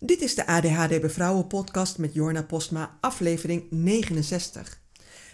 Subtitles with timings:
[0.00, 4.80] Dit is de ADHD bij Vrouwen podcast met Jorna Postma, aflevering 69.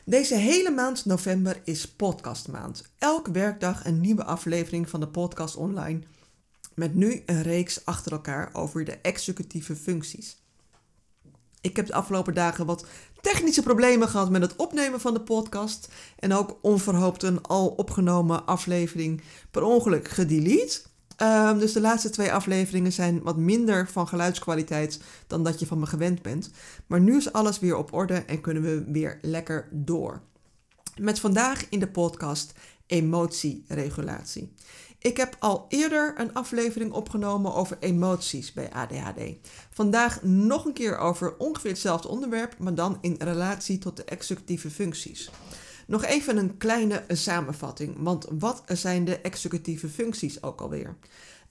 [0.04, 2.90] Deze hele maand november is podcastmaand.
[2.98, 6.00] Elke werkdag een nieuwe aflevering van de podcast online.
[6.74, 10.42] Met nu een reeks achter elkaar over de executieve functies.
[11.60, 12.86] Ik heb de afgelopen dagen wat
[13.20, 15.88] technische problemen gehad met het opnemen van de podcast.
[16.18, 20.90] En ook onverhoopt een al opgenomen aflevering per ongeluk gedelete.
[21.22, 25.78] Um, dus de laatste twee afleveringen zijn wat minder van geluidskwaliteit dan dat je van
[25.78, 26.50] me gewend bent.
[26.86, 30.22] Maar nu is alles weer op orde en kunnen we weer lekker door.
[31.00, 32.52] Met vandaag in de podcast
[32.86, 34.52] emotieregulatie.
[34.98, 39.20] Ik heb al eerder een aflevering opgenomen over emoties bij ADHD.
[39.70, 44.70] Vandaag nog een keer over ongeveer hetzelfde onderwerp, maar dan in relatie tot de executieve
[44.70, 45.30] functies.
[45.86, 50.96] Nog even een kleine samenvatting, want wat zijn de executieve functies ook alweer?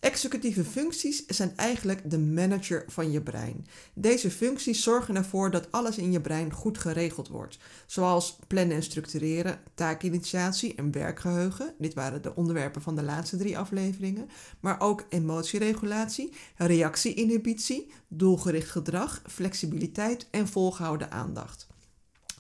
[0.02, 3.66] Executieve functies zijn eigenlijk de manager van je brein.
[3.94, 8.83] Deze functies zorgen ervoor dat alles in je brein goed geregeld wordt, zoals plannen en
[8.83, 11.73] structureren, taakinitiatie en werkgeheugen.
[11.78, 19.22] Dit waren de onderwerpen van de laatste drie afleveringen, maar ook emotieregulatie, reactieinhibitie, doelgericht gedrag,
[19.28, 21.67] flexibiliteit en volgehouden aandacht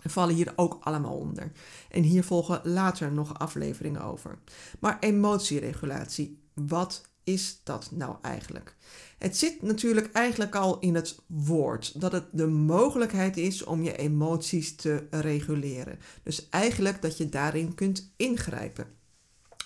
[0.09, 1.51] vallen hier ook allemaal onder.
[1.89, 4.39] En hier volgen later nog afleveringen over.
[4.79, 8.75] Maar emotieregulatie, wat is dat nou eigenlijk?
[9.17, 13.97] Het zit natuurlijk eigenlijk al in het woord dat het de mogelijkheid is om je
[13.97, 15.99] emoties te reguleren.
[16.23, 18.99] Dus eigenlijk dat je daarin kunt ingrijpen.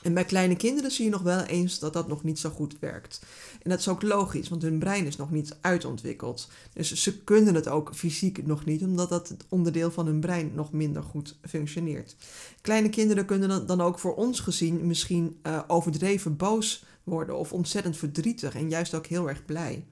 [0.06, 2.80] En bij kleine kinderen zie je nog wel eens dat dat nog niet zo goed
[2.80, 3.22] werkt.
[3.61, 6.50] En dat is ook logisch, want hun brein is nog niet uitontwikkeld.
[6.73, 10.52] Dus ze kunnen het ook fysiek nog niet, omdat dat het onderdeel van hun brein
[10.53, 12.16] nog minder goed functioneert.
[12.62, 17.97] Kleine kinderen kunnen dan ook voor ons gezien misschien uh, overdreven boos worden of ontzettend
[17.97, 19.86] verdrietig en juist ook heel erg blij.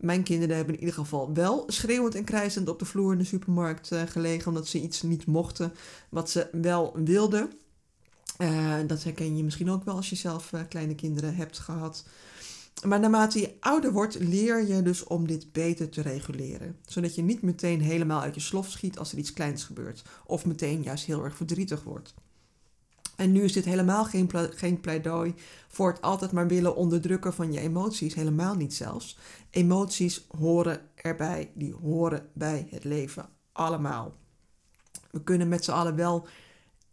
[0.00, 3.24] Mijn kinderen hebben in ieder geval wel schreeuwend en krijzend op de vloer in de
[3.24, 5.72] supermarkt uh, gelegen, omdat ze iets niet mochten
[6.08, 7.50] wat ze wel wilden.
[8.38, 12.04] Uh, dat herken je misschien ook wel als je zelf uh, kleine kinderen hebt gehad.
[12.84, 16.76] Maar naarmate je ouder wordt, leer je dus om dit beter te reguleren.
[16.86, 20.02] Zodat je niet meteen helemaal uit je slof schiet als er iets kleins gebeurt.
[20.26, 22.14] Of meteen juist heel erg verdrietig wordt.
[23.16, 25.34] En nu is dit helemaal geen, geen pleidooi
[25.68, 28.14] voor het altijd maar willen onderdrukken van je emoties.
[28.14, 29.18] Helemaal niet zelfs.
[29.50, 31.50] Emoties horen erbij.
[31.54, 33.28] Die horen bij het leven.
[33.52, 34.14] Allemaal.
[35.10, 36.26] We kunnen met z'n allen wel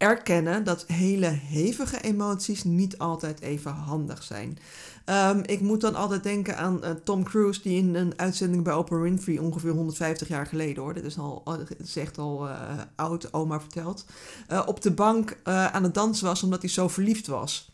[0.04, 4.58] erkennen dat hele hevige emoties niet altijd even handig zijn.
[5.06, 8.74] Um, ik moet dan altijd denken aan uh, Tom Cruise, die in een uitzending bij
[8.74, 10.94] Oprah Winfrey ongeveer 150 jaar geleden hoor.
[10.94, 12.54] Dit is, al, het is echt al uh,
[12.96, 14.06] oud, oma verteld.
[14.52, 17.73] Uh, op de bank aan het dansen was omdat hij zo verliefd was.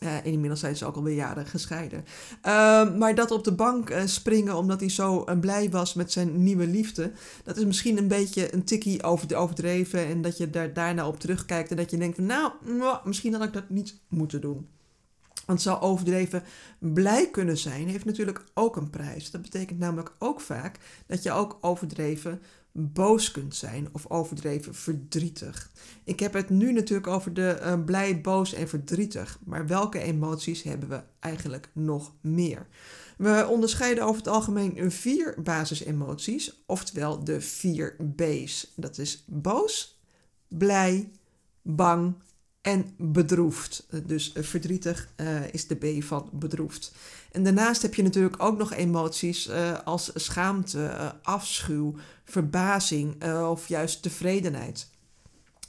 [0.00, 2.04] Uh, en inmiddels zijn ze ook alweer jaren gescheiden.
[2.46, 6.42] Uh, maar dat op de bank uh, springen omdat hij zo blij was met zijn
[6.42, 7.12] nieuwe liefde.
[7.44, 10.06] Dat is misschien een beetje een tikkie over, overdreven.
[10.06, 11.70] En dat je daar daarna op terugkijkt.
[11.70, 12.52] En dat je denkt nou,
[13.04, 14.68] misschien had ik dat niet moeten doen.
[15.46, 16.42] Want zo overdreven
[16.78, 19.30] blij kunnen zijn heeft natuurlijk ook een prijs.
[19.30, 22.40] Dat betekent namelijk ook vaak dat je ook overdreven
[22.72, 25.70] boos kunt zijn of overdreven verdrietig.
[26.04, 29.38] Ik heb het nu natuurlijk over de uh, blij, boos en verdrietig.
[29.44, 32.66] Maar welke emoties hebben we eigenlijk nog meer?
[33.16, 38.72] We onderscheiden over het algemeen vier basisemoties, oftewel de vier B's.
[38.76, 40.00] Dat is boos,
[40.48, 41.10] blij,
[41.62, 42.14] bang
[42.60, 43.86] en bedroefd.
[44.06, 46.92] Dus verdrietig uh, is de B van bedroefd.
[47.32, 49.50] En daarnaast heb je natuurlijk ook nog emoties
[49.84, 51.94] als schaamte, afschuw,
[52.24, 54.88] verbazing of juist tevredenheid.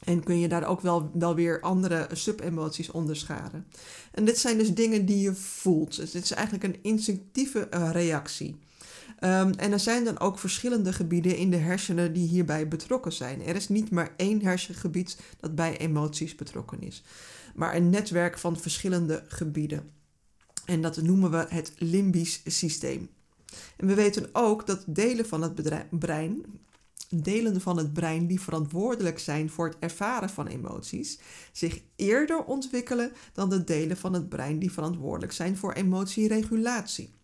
[0.04, 3.68] En kun je daar ook wel, wel weer andere subemoties onderscharen.
[4.12, 5.96] En dit zijn dus dingen die je voelt.
[5.96, 8.60] Dus dit is eigenlijk een instinctieve reactie.
[9.24, 13.46] Um, en er zijn dan ook verschillende gebieden in de hersenen die hierbij betrokken zijn.
[13.46, 17.04] Er is niet maar één hersengebied dat bij emoties betrokken is,
[17.56, 19.92] maar een netwerk van verschillende gebieden.
[20.66, 23.10] En dat noemen we het limbisch systeem.
[23.78, 26.46] En we weten ook dat delen van het brein,
[27.10, 31.20] delen van het brein die verantwoordelijk zijn voor het ervaren van emoties,
[31.52, 37.20] zich eerder ontwikkelen dan de delen van het brein die verantwoordelijk zijn voor emotieregulatie.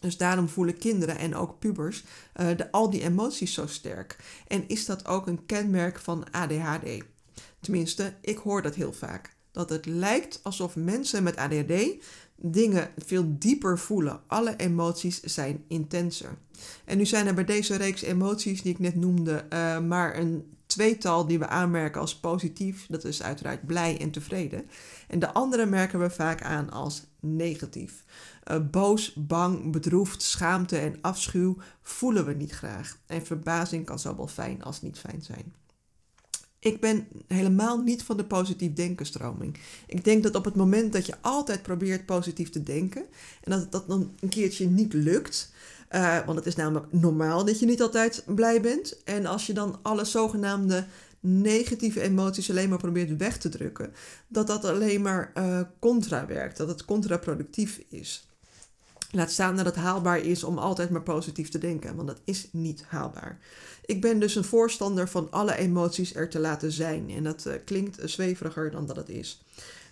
[0.00, 2.04] Dus daarom voelen kinderen en ook pubers
[2.40, 4.16] uh, de, al die emoties zo sterk.
[4.46, 7.04] En is dat ook een kenmerk van ADHD?
[7.60, 9.36] Tenminste, ik hoor dat heel vaak.
[9.52, 12.04] Dat het lijkt alsof mensen met ADHD
[12.36, 14.20] dingen veel dieper voelen.
[14.26, 16.38] Alle emoties zijn intenser.
[16.84, 20.58] En nu zijn er bij deze reeks emoties die ik net noemde uh, maar een
[20.66, 22.86] tweetal die we aanmerken als positief.
[22.86, 24.70] Dat is uiteraard blij en tevreden.
[25.08, 28.04] En de andere merken we vaak aan als negatief.
[28.50, 32.98] Uh, boos, bang, bedroefd, schaamte en afschuw voelen we niet graag.
[33.06, 35.54] En verbazing kan zowel fijn als niet fijn zijn.
[36.58, 39.58] Ik ben helemaal niet van de positief denkenstroming.
[39.86, 43.04] Ik denk dat op het moment dat je altijd probeert positief te denken
[43.42, 45.52] en dat dat dan een keertje niet lukt,
[45.90, 49.02] uh, want het is namelijk normaal dat je niet altijd blij bent.
[49.04, 50.86] En als je dan alle zogenaamde
[51.20, 53.92] negatieve emoties alleen maar probeert weg te drukken,
[54.28, 58.28] dat dat alleen maar uh, contra werkt, dat het contraproductief is.
[59.12, 62.48] Laat staan dat het haalbaar is om altijd maar positief te denken, want dat is
[62.52, 63.38] niet haalbaar.
[63.84, 67.10] Ik ben dus een voorstander van alle emoties er te laten zijn.
[67.10, 69.42] En dat uh, klinkt zweveriger dan dat het is.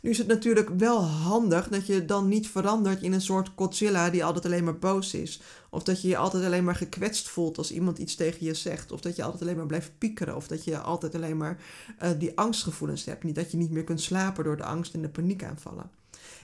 [0.02, 4.10] Nu is het natuurlijk wel handig dat je dan niet verandert in een soort Godzilla
[4.10, 5.40] die altijd alleen maar boos is.
[5.70, 8.92] Of dat je je altijd alleen maar gekwetst voelt als iemand iets tegen je zegt.
[8.92, 10.36] Of dat je altijd alleen maar blijft piekeren.
[10.36, 11.60] Of dat je altijd alleen maar
[12.02, 13.24] uh, die angstgevoelens hebt.
[13.24, 15.90] Niet dat je niet meer kunt slapen door de angst en de paniekaanvallen.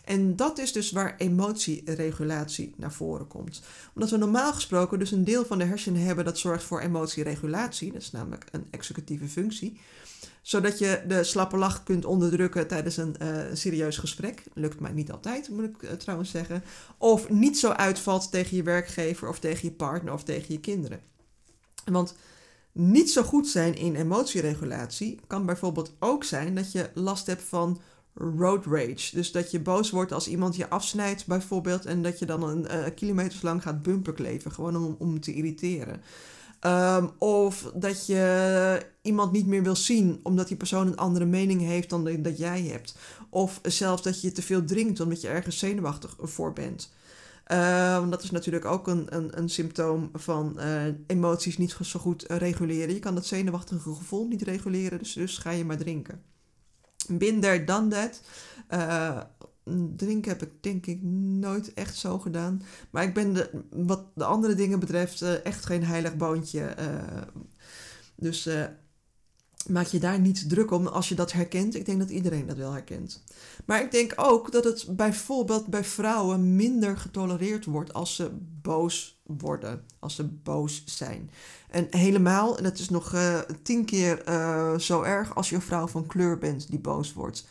[0.05, 3.63] En dat is dus waar emotieregulatie naar voren komt.
[3.95, 7.93] Omdat we normaal gesproken dus een deel van de hersenen hebben dat zorgt voor emotieregulatie.
[7.93, 9.79] Dat is namelijk een executieve functie
[10.45, 14.43] zodat je de slappe lach kunt onderdrukken tijdens een uh, serieus gesprek.
[14.55, 16.63] Lukt mij niet altijd, moet ik uh, trouwens zeggen.
[16.99, 21.01] Of niet zo uitvalt tegen je werkgever of tegen je partner of tegen je kinderen.
[21.85, 22.15] Want
[22.73, 27.81] niet zo goed zijn in emotieregulatie kan bijvoorbeeld ook zijn dat je last hebt van
[28.15, 29.11] road rage.
[29.13, 32.67] Dus dat je boos wordt als iemand je afsnijdt bijvoorbeeld en dat je dan een
[33.07, 36.01] uh, lang gaat bumperkleven, gewoon om, om te irriteren.
[36.67, 41.61] Um, of dat je iemand niet meer wil zien omdat die persoon een andere mening
[41.61, 42.97] heeft dan dat jij hebt.
[43.31, 46.93] Of zelfs dat je te veel drinkt omdat je ergens zenuwachtig voor bent.
[47.53, 52.25] Um, dat is natuurlijk ook een, een, een symptoom van uh, emoties niet zo goed
[52.29, 52.95] reguleren.
[52.95, 56.34] Je kan dat zenuwachtige gevoel niet reguleren, dus, dus ga je maar drinken.
[57.07, 58.21] Binder dan dat.
[58.71, 59.21] Uh,
[59.97, 62.63] drinken heb ik denk ik nooit echt zo gedaan.
[62.91, 66.75] Maar ik ben de, wat de andere dingen betreft uh, echt geen heilig boontje.
[66.81, 67.23] Uh,
[68.17, 68.49] dus
[69.69, 71.75] maak je daar niet druk om als je dat herkent.
[71.75, 73.25] Ik denk dat iedereen dat wel herkent.
[73.65, 78.31] Maar ik denk ook dat het bijvoorbeeld bij vrouwen minder getolereerd wordt als ze
[78.63, 79.85] boos worden.
[79.99, 81.31] Als ze boos zijn.
[81.71, 83.15] En helemaal, en dat is nog
[83.63, 84.23] tien keer
[84.79, 87.47] zo erg als je een vrouw van kleur bent die boos wordt.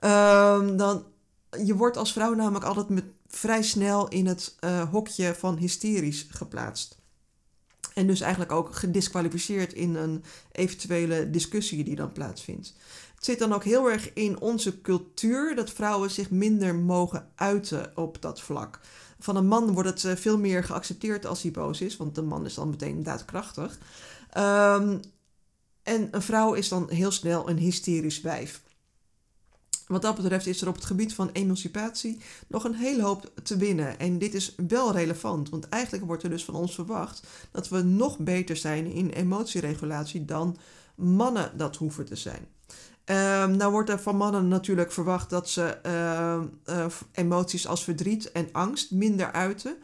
[0.00, 1.04] Um, dan
[1.64, 6.26] je wordt als vrouw namelijk altijd met, vrij snel in het uh, hokje van hysterisch
[6.30, 6.98] geplaatst.
[7.98, 12.74] En dus eigenlijk ook gedisqualificeerd in een eventuele discussie die dan plaatsvindt.
[13.14, 17.96] Het zit dan ook heel erg in onze cultuur dat vrouwen zich minder mogen uiten
[17.96, 18.80] op dat vlak.
[19.18, 22.22] Van een man wordt het eh, veel meer geaccepteerd als hij boos is, want de
[22.22, 23.78] man is dan meteen daadkrachtig.
[24.38, 25.00] Um,
[25.82, 28.62] en een vrouw is dan heel snel een hysterisch wijf.
[29.88, 33.56] Wat dat betreft is er op het gebied van emancipatie nog een hele hoop te
[33.56, 33.98] winnen.
[33.98, 37.82] En dit is wel relevant, want eigenlijk wordt er dus van ons verwacht dat we
[37.82, 40.56] nog beter zijn in emotieregulatie dan
[40.94, 42.46] mannen dat hoeven te zijn.
[43.04, 48.32] Um, nou wordt er van mannen natuurlijk verwacht dat ze uh, uh, emoties als verdriet
[48.32, 49.76] en angst minder uiten.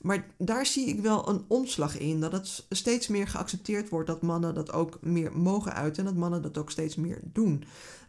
[0.00, 2.20] Maar daar zie ik wel een omslag in.
[2.20, 6.04] Dat het steeds meer geaccepteerd wordt dat mannen dat ook meer mogen uiten.
[6.04, 7.64] En dat mannen dat ook steeds meer doen.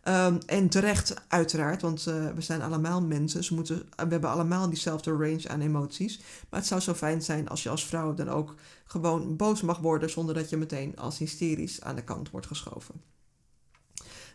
[0.07, 3.42] Um, en terecht, uiteraard, want uh, we zijn allemaal mensen.
[3.42, 6.19] We, moeten, we hebben allemaal diezelfde range aan emoties.
[6.50, 8.56] Maar het zou zo fijn zijn als je als vrouw dan ook
[8.86, 10.09] gewoon boos mag worden.
[10.09, 12.95] zonder dat je meteen als hysterisch aan de kant wordt geschoven.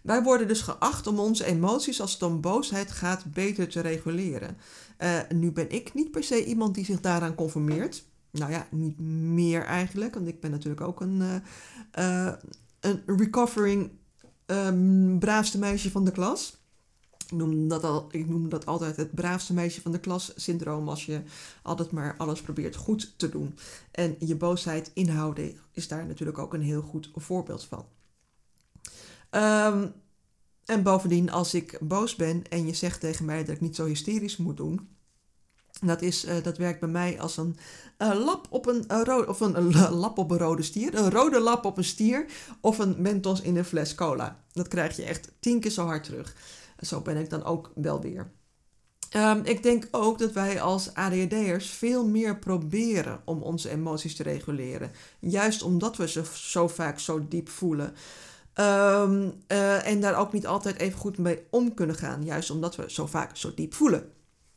[0.03, 4.57] Wij worden dus geacht om onze emoties als het om boosheid gaat beter te reguleren.
[4.99, 8.05] Uh, nu ben ik niet per se iemand die zich daaraan conformeert.
[8.31, 11.43] Nou ja, niet meer eigenlijk, want ik ben natuurlijk ook een,
[12.81, 13.91] een recovering
[14.53, 16.61] um, braafste meisje van de klas.
[17.27, 20.89] Ik noem, dat al, ik noem dat altijd het braafste meisje van de klas syndroom
[20.89, 21.23] als je
[21.63, 23.59] altijd maar alles probeert goed te doen.
[23.91, 27.85] En je boosheid inhouden is daar natuurlijk ook een heel goed voorbeeld van.
[29.31, 29.93] Um,
[30.65, 33.85] en bovendien, als ik boos ben en je zegt tegen mij dat ik niet zo
[33.85, 34.89] hysterisch moet doen,
[35.81, 37.57] dat, is, uh, dat werkt bij mij als een
[37.99, 39.73] uh, lap op een, uh, rode, of een
[40.05, 40.95] lap op een rode stier.
[40.95, 42.27] Een rode lap op een stier
[42.61, 44.45] of een Mentos in een fles cola.
[44.53, 46.35] Dat krijg je echt tien keer zo hard terug.
[46.81, 48.31] Zo ben ik dan ook wel weer.
[49.17, 54.23] Um, ik denk ook dat wij als ADHD'ers veel meer proberen om onze emoties te
[54.23, 54.91] reguleren.
[55.19, 57.95] Juist omdat we ze zo vaak zo diep voelen.
[58.57, 62.25] Uh, en daar ook niet altijd even goed mee om kunnen gaan.
[62.25, 64.13] Juist omdat we zo vaak zo diep voelen.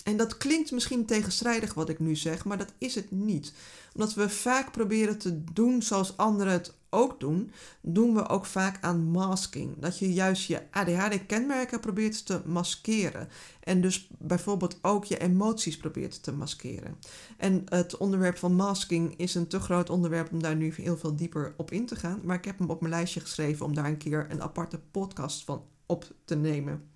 [0.06, 3.54] En dat klinkt misschien tegenstrijdig wat ik nu zeg, maar dat is het niet.
[3.94, 8.78] Omdat we vaak proberen te doen zoals anderen het ook doen, doen we ook vaak
[8.82, 9.80] aan masking.
[9.80, 13.30] Dat je juist je ADHD-kenmerken probeert te maskeren.
[13.60, 16.98] En dus bijvoorbeeld ook je emoties probeert te maskeren.
[17.38, 21.16] En het onderwerp van masking is een te groot onderwerp om daar nu heel veel
[21.16, 22.20] dieper op in te gaan.
[22.24, 25.44] Maar ik heb hem op mijn lijstje geschreven om daar een keer een aparte podcast
[25.44, 26.90] van op te nemen.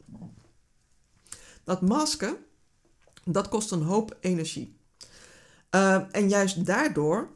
[1.64, 2.38] Dat masken,
[3.26, 4.78] dat kost een hoop energie.
[5.76, 7.30] Uh, en juist daardoor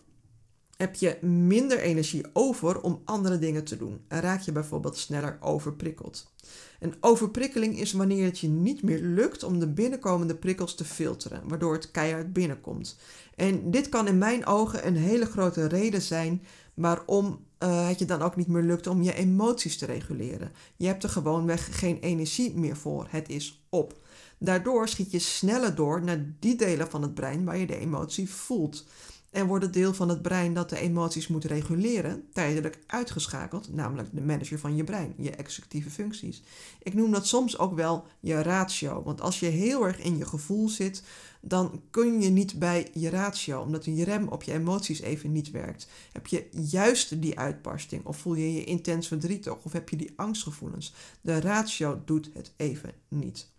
[0.78, 5.38] heb je minder energie over om andere dingen te doen en raak je bijvoorbeeld sneller
[5.42, 6.32] overprikkeld.
[6.80, 11.42] En overprikkeling is wanneer het je niet meer lukt om de binnenkomende prikkels te filteren,
[11.48, 12.98] waardoor het keihard binnenkomt.
[13.36, 18.06] En dit kan in mijn ogen een hele grote reden zijn waarom uh, het je
[18.06, 20.52] dan ook niet meer lukt om je emoties te reguleren.
[20.78, 23.08] Je hebt er gewoonweg geen energie meer voor.
[23.10, 24.02] Het is op.
[24.44, 28.30] Daardoor schiet je sneller door naar die delen van het brein waar je de emotie
[28.30, 28.86] voelt
[29.32, 34.10] en wordt het deel van het brein dat de emoties moet reguleren tijdelijk uitgeschakeld, namelijk
[34.12, 36.44] de manager van je brein, je executieve functies.
[36.82, 40.26] Ik noem dat soms ook wel je ratio, want als je heel erg in je
[40.26, 41.04] gevoel zit,
[41.42, 45.52] dan kun je niet bij je ratio, omdat je rem op je emoties even niet
[45.52, 45.88] werkt.
[46.12, 50.14] Heb je juist die uitbarsting of voel je je intens verdrietig of heb je die
[50.16, 50.94] angstgevoelens?
[51.22, 53.52] De ratio doet het even niet.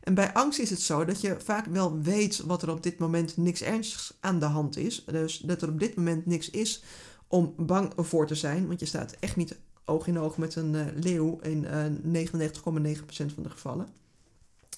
[0.00, 2.98] En bij angst is het zo dat je vaak wel weet wat er op dit
[2.98, 5.04] moment niks ernstigs aan de hand is.
[5.04, 6.82] Dus dat er op dit moment niks is
[7.28, 8.66] om bang voor te zijn.
[8.66, 12.28] Want je staat echt niet oog in oog met een uh, leeuw in uh, eh,
[12.30, 13.88] 99,9% van de gevallen.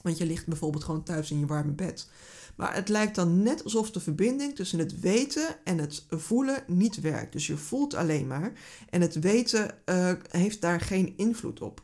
[0.03, 2.09] Want je ligt bijvoorbeeld gewoon thuis in je warme bed.
[2.55, 7.01] Maar het lijkt dan net alsof de verbinding tussen het weten en het voelen niet
[7.01, 7.33] werkt.
[7.33, 8.53] Dus je voelt alleen maar
[8.91, 11.83] en het weten uh, heeft daar geen invloed op.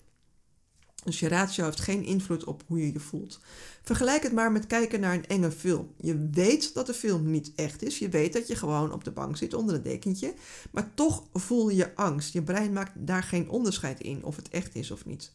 [1.09, 3.41] Dus je ratio heeft geen invloed op hoe je je voelt.
[3.83, 5.93] Vergelijk het maar met kijken naar een enge film.
[5.97, 7.99] Je weet dat de film niet echt is.
[7.99, 10.35] Je weet dat je gewoon op de bank zit onder een dekentje.
[10.71, 12.33] Maar toch voel je angst.
[12.33, 15.33] Je brein maakt daar geen onderscheid in of het echt is of niet.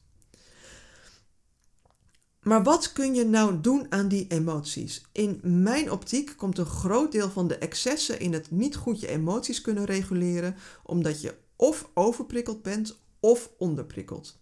[2.41, 5.05] Maar wat kun je nou doen aan die emoties?
[5.11, 9.07] In mijn optiek komt een groot deel van de excessen in het niet goed je
[9.07, 14.41] emoties kunnen reguleren, omdat je of overprikkeld bent of onderprikkeld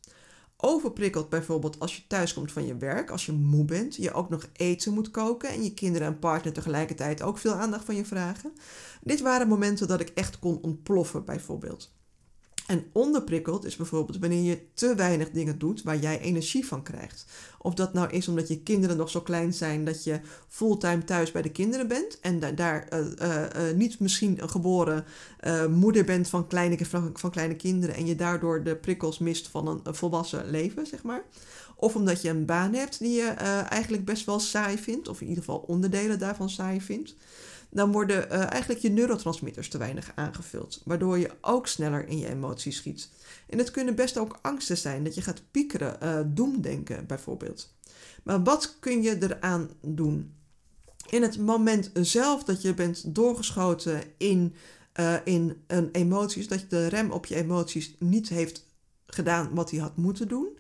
[0.62, 4.50] overprikkeld bijvoorbeeld als je thuiskomt van je werk, als je moe bent, je ook nog
[4.54, 8.54] eten moet koken en je kinderen en partner tegelijkertijd ook veel aandacht van je vragen.
[9.02, 11.92] Dit waren momenten dat ik echt kon ontploffen bijvoorbeeld.
[12.72, 17.26] En onderprikkeld is bijvoorbeeld wanneer je te weinig dingen doet waar jij energie van krijgt.
[17.60, 21.32] Of dat nou is omdat je kinderen nog zo klein zijn dat je fulltime thuis
[21.32, 25.06] bij de kinderen bent en daar uh, uh, niet misschien een geboren
[25.70, 26.78] moeder bent van kleine,
[27.14, 31.24] van kleine kinderen en je daardoor de prikkels mist van een volwassen leven, zeg maar.
[31.76, 33.28] Of omdat je een baan hebt die je
[33.70, 37.16] eigenlijk best wel saai vindt, of in ieder geval onderdelen daarvan saai vindt
[37.72, 42.28] dan worden uh, eigenlijk je neurotransmitters te weinig aangevuld, waardoor je ook sneller in je
[42.28, 43.10] emoties schiet.
[43.50, 47.74] En het kunnen best ook angsten zijn, dat je gaat piekeren, uh, doemdenken bijvoorbeeld.
[48.24, 50.34] Maar wat kun je eraan doen?
[51.10, 54.56] In het moment zelf dat je bent doorgeschoten in,
[55.00, 58.70] uh, in een emoties, dat je de rem op je emoties niet heeft
[59.06, 60.58] gedaan wat hij had moeten doen,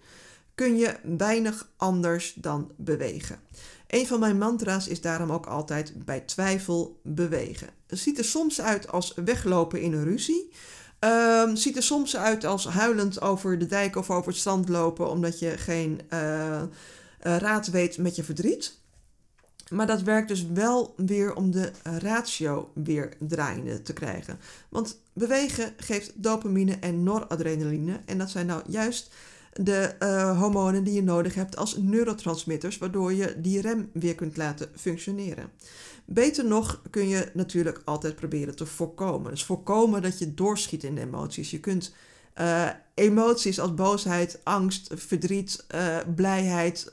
[0.61, 3.39] kun je weinig anders dan bewegen.
[3.87, 7.67] Een van mijn mantra's is daarom ook altijd bij twijfel bewegen.
[7.87, 10.51] Het ziet er soms uit als weglopen in een ruzie.
[10.99, 15.09] Um, ziet er soms uit als huilend over de dijk of over het strand lopen
[15.09, 16.61] omdat je geen uh,
[17.19, 18.79] raad weet met je verdriet.
[19.69, 24.39] Maar dat werkt dus wel weer om de ratio weer draaiende te krijgen.
[24.69, 27.99] Want bewegen geeft dopamine en noradrenaline.
[28.05, 29.11] En dat zijn nou juist
[29.53, 34.37] de uh, hormonen die je nodig hebt als neurotransmitters, waardoor je die rem weer kunt
[34.37, 35.51] laten functioneren.
[36.05, 39.31] Beter nog kun je natuurlijk altijd proberen te voorkomen.
[39.31, 41.51] Dus voorkomen dat je doorschiet in de emoties.
[41.51, 41.93] Je kunt
[42.39, 46.89] uh, emoties als boosheid, angst, verdriet, uh, blijheid.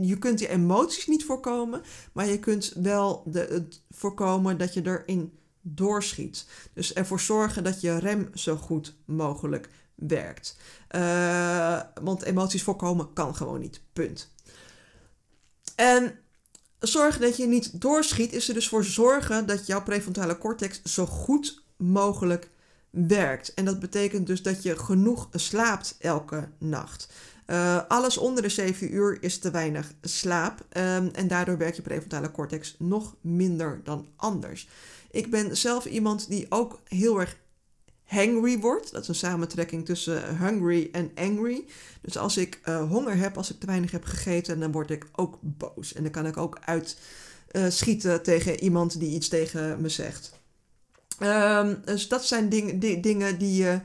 [0.00, 4.86] je kunt die emoties niet voorkomen, maar je kunt wel de, het voorkomen dat je
[4.86, 6.46] erin doorschiet.
[6.74, 9.68] Dus ervoor zorgen dat je rem zo goed mogelijk
[10.08, 10.56] werkt.
[10.90, 13.80] Uh, want emoties voorkomen kan gewoon niet.
[13.92, 14.32] Punt.
[15.74, 16.18] En
[16.78, 21.06] zorgen dat je niet doorschiet is er dus voor zorgen dat jouw prefrontale cortex zo
[21.06, 22.50] goed mogelijk
[22.90, 23.54] werkt.
[23.54, 27.08] En dat betekent dus dat je genoeg slaapt elke nacht.
[27.46, 31.82] Uh, alles onder de 7 uur is te weinig slaap um, en daardoor werkt je
[31.82, 34.68] prefrontale cortex nog minder dan anders.
[35.10, 37.36] Ik ben zelf iemand die ook heel erg
[38.10, 38.92] hangry word.
[38.92, 41.64] Dat is een samentrekking tussen hungry en angry.
[42.00, 45.06] Dus als ik uh, honger heb, als ik te weinig heb gegeten, dan word ik
[45.12, 45.92] ook boos.
[45.92, 50.38] En dan kan ik ook uitschieten uh, tegen iemand die iets tegen me zegt.
[51.22, 53.80] Um, dus dat zijn ding, dingen die je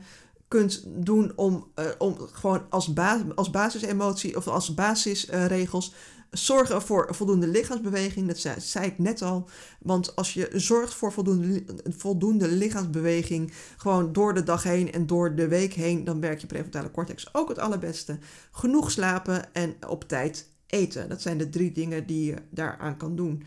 [0.48, 5.94] kunt doen om, uh, om gewoon als, ba als basisemotie of als basisregels
[6.30, 9.48] Zorgen voor voldoende lichaamsbeweging, dat zei, ik net al.
[9.80, 15.34] Want als je zorgt voor voldoende, voldoende lichaamsbeweging, gewoon door de dag heen en door
[15.34, 18.18] de week heen, dan werkt je prefrontale cortex ook het allerbeste.
[18.50, 21.08] Genoeg slapen en op tijd eten.
[21.08, 23.42] Dat zijn de drie dingen die je daaraan kan doen.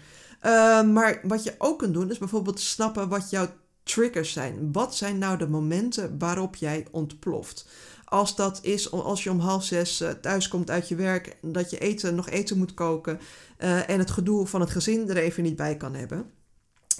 [0.46, 3.48] Uh, maar wat je ook kunt doen, is bijvoorbeeld snappen wat jouw
[3.84, 4.72] triggers zijn.
[4.72, 7.68] Wat zijn nou de momenten waarop jij ontploft?
[8.10, 11.70] Als dat is als je om half zes uh, thuis komt uit je werk, dat
[11.70, 13.20] je eten, nog eten moet koken
[13.60, 16.32] uh, en het gedoe van het gezin er even niet bij kan hebben.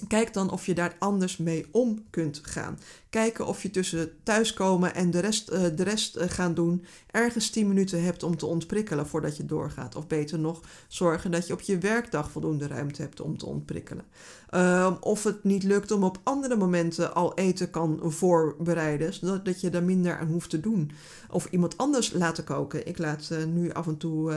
[0.08, 2.78] Kijk dan of je daar anders mee om kunt gaan.
[3.10, 7.50] Kijken of je tussen thuiskomen en de rest, uh, de rest uh, gaan doen ergens
[7.50, 9.96] 10 minuten hebt om te ontprikkelen voordat je doorgaat.
[9.96, 14.04] Of beter nog, zorgen dat je op je werkdag voldoende ruimte hebt om te ontprikkelen.
[14.54, 19.60] Uh, of het niet lukt om op andere momenten al eten kan voorbereiden, zodat dat
[19.60, 20.90] je daar minder aan hoeft te doen.
[21.30, 22.86] Of iemand anders laten koken.
[22.86, 24.32] Ik laat uh, nu af en toe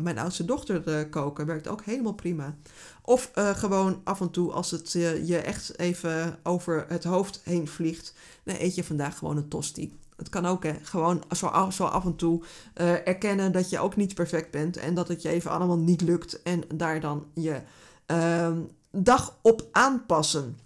[0.00, 2.56] mijn oudste dochter koken, werkt ook helemaal prima.
[3.02, 4.92] Of gewoon af en toe als het
[5.24, 7.99] je echt even over het hoofd heen vliegt,
[8.44, 9.98] dan eet je vandaag gewoon een tosti.
[10.16, 12.42] Het kan ook hè, gewoon zo, zo af en toe
[12.80, 16.00] uh, erkennen dat je ook niet perfect bent en dat het je even allemaal niet
[16.00, 17.60] lukt en daar dan je
[18.06, 18.56] uh,
[18.90, 20.58] dag op aanpassen.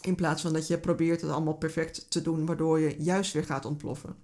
[0.00, 3.44] In plaats van dat je probeert het allemaal perfect te doen, waardoor je juist weer
[3.44, 4.16] gaat ontploffen.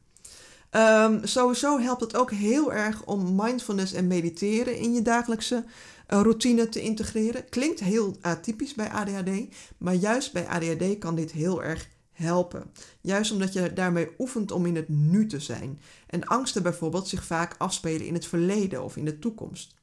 [0.70, 6.20] Um, sowieso helpt het ook heel erg om mindfulness en mediteren in je dagelijkse uh,
[6.20, 7.48] routine te integreren.
[7.48, 9.30] Klinkt heel atypisch bij ADHD,
[9.78, 11.88] maar juist bij ADHD kan dit heel erg
[12.18, 12.70] helpen.
[13.00, 15.80] Juist omdat je daarmee oefent om in het nu te zijn.
[16.06, 19.74] En angsten bijvoorbeeld zich vaak afspelen in het verleden of in de toekomst.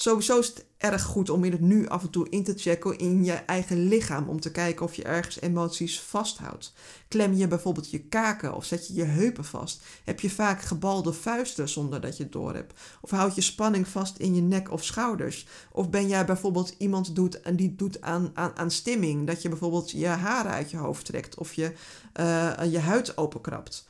[0.00, 2.98] Sowieso is het erg goed om in het nu af en toe in te checken
[2.98, 4.28] in je eigen lichaam.
[4.28, 6.72] Om te kijken of je ergens emoties vasthoudt.
[7.08, 9.82] Klem je bijvoorbeeld je kaken of zet je je heupen vast?
[10.04, 12.80] Heb je vaak gebalde vuisten zonder dat je het door hebt?
[13.00, 15.46] Of houd je spanning vast in je nek of schouders?
[15.72, 19.26] Of ben jij bijvoorbeeld iemand doet, die doet aan, aan, aan stimming?
[19.26, 21.72] Dat je bijvoorbeeld je haren uit je hoofd trekt of je,
[22.20, 23.87] uh, je huid openkrabt?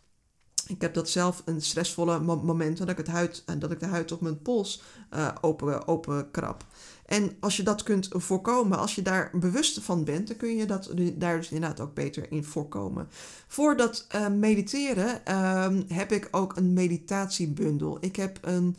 [0.69, 4.13] Ik heb dat zelf een stressvolle moment dat ik, het huid, dat ik de huid
[4.13, 4.83] op mijn pols
[5.15, 6.65] uh, open, open krap.
[7.07, 10.67] En als je dat kunt voorkomen, als je daar bewust van bent, dan kun je
[10.67, 13.09] dat, daar dus inderdaad ook beter in voorkomen.
[13.47, 17.99] Voor dat uh, mediteren uh, heb ik ook een meditatiebundel.
[18.01, 18.77] Ik heb een,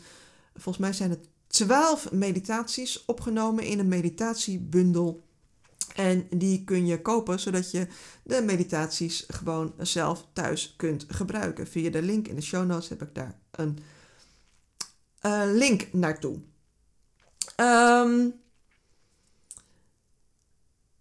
[0.52, 5.22] volgens mij zijn het twaalf meditaties opgenomen in een meditatiebundel
[5.94, 7.86] en die kun je kopen zodat je
[8.22, 11.66] de meditaties gewoon zelf thuis kunt gebruiken.
[11.66, 13.78] Via de link in de show notes heb ik daar een
[15.22, 16.38] uh, link naartoe.
[17.56, 18.40] Um,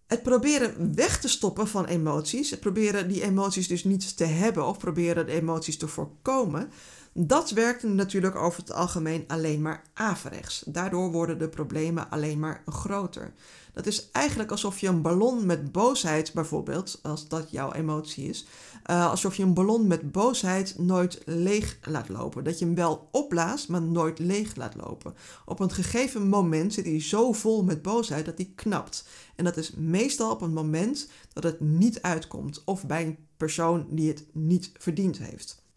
[0.08, 4.66] het proberen weg te stoppen van emoties, het proberen die emoties dus niet te hebben
[4.66, 6.72] of proberen de emoties te voorkomen,
[7.14, 10.64] dat werkt natuurlijk over het algemeen alleen maar averechts.
[10.66, 13.34] Daardoor worden de problemen alleen maar groter.
[13.74, 18.46] Dat is eigenlijk alsof je een ballon met boosheid, bijvoorbeeld, als dat jouw emotie is,
[18.90, 22.44] uh, alsof je een ballon met boosheid nooit leeg laat lopen.
[22.44, 25.14] Dat je hem wel opblaast, maar nooit leeg laat lopen.
[25.46, 29.08] Op een gegeven moment zit hij zo vol met boosheid dat hij knapt.
[29.36, 33.88] En dat is meestal op een moment dat het niet uitkomt, of bij een persoon
[33.90, 35.68] die het niet verdiend heeft.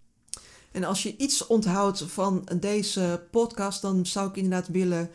[0.72, 5.10] En als je iets onthoudt van deze podcast, dan zou ik inderdaad willen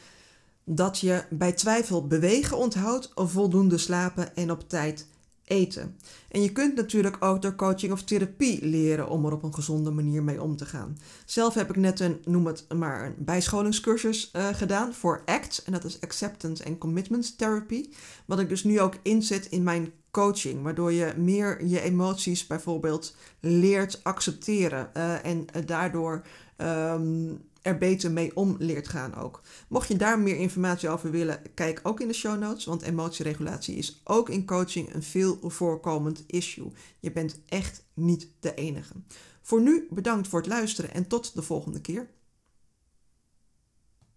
[0.64, 5.08] dat je bij twijfel bewegen onthoudt, voldoende slapen en op tijd
[5.48, 5.98] eten.
[6.30, 9.92] En je kunt natuurlijk ook door coaching of therapie leren om er op een gezonde
[9.92, 10.98] manier mee om te gaan.
[11.26, 15.64] Zelf heb ik net een, noem het maar, een bijscholingscursus uh, gedaan voor ACT.
[15.66, 17.90] En dat is Acceptance and Commitment Therapy.
[18.26, 20.64] Wat ik dus nu ook inzet in mijn coaching.
[20.64, 24.90] Waardoor je meer je emoties bijvoorbeeld leert accepteren.
[24.98, 26.22] Uh, en daardoor
[26.58, 29.42] um, er beter mee om leert gaan ook.
[29.68, 33.76] Mocht je daar meer informatie over willen, kijk ook in de show notes, want emotieregulatie
[33.76, 36.72] is ook in coaching een veel voorkomend issue.
[37.00, 38.94] Je bent echt niet de enige.
[39.42, 42.08] Voor nu bedankt voor het luisteren en tot de volgende keer.